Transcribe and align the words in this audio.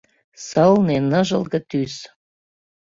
Сылне, 0.47 0.97
ныжылге 1.11 1.59
тӱс. 1.69 1.95